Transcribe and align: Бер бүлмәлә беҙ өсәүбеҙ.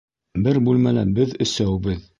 Бер 0.47 0.57
бүлмәлә 0.69 1.05
беҙ 1.21 1.39
өсәүбеҙ. 1.47 2.07